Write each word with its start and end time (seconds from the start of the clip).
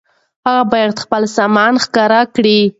هغه 0.47 0.63
بايد 0.71 0.95
خپل 1.03 1.23
سامان 1.37 1.73
ښکاره 1.83 2.21
کړي. 2.35 2.59